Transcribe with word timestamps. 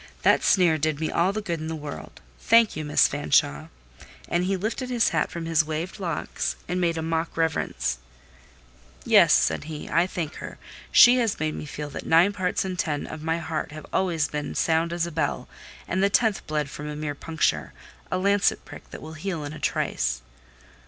That 0.23 0.41
sneer 0.43 0.79
did 0.79 0.99
me 0.99 1.11
all 1.11 1.31
the 1.31 1.43
good 1.43 1.59
in 1.59 1.67
the 1.67 1.75
world. 1.75 2.21
Thank 2.39 2.75
you, 2.75 2.83
Miss 2.83 3.07
Fanshawe!" 3.07 3.67
And 4.27 4.45
he 4.45 4.57
lifted 4.57 4.89
his 4.89 5.09
hat 5.09 5.29
from 5.29 5.45
his 5.45 5.63
waved 5.63 5.99
locks, 5.99 6.55
and 6.67 6.81
made 6.81 6.97
a 6.97 7.03
mock 7.03 7.37
reverence. 7.37 7.99
"Yes," 9.05 9.51
he 9.61 9.85
said, 9.85 9.91
"I 9.93 10.07
thank 10.07 10.37
her. 10.37 10.57
She 10.91 11.17
has 11.19 11.39
made 11.39 11.53
me 11.53 11.67
feel 11.67 11.91
that 11.91 12.07
nine 12.07 12.33
parts 12.33 12.65
in 12.65 12.77
ten 12.77 13.05
of 13.05 13.21
my 13.21 13.37
heart 13.37 13.73
have 13.73 13.85
always 13.93 14.27
been 14.27 14.55
sound 14.55 14.91
as 14.91 15.05
a 15.05 15.11
bell, 15.11 15.47
and 15.87 16.01
the 16.01 16.09
tenth 16.09 16.47
bled 16.47 16.67
from 16.71 16.87
a 16.87 16.95
mere 16.95 17.13
puncture: 17.13 17.71
a 18.11 18.17
lancet 18.17 18.65
prick 18.65 18.89
that 18.89 19.03
will 19.03 19.13
heal 19.13 19.43
in 19.43 19.53
a 19.53 19.59
trice." 19.59 20.23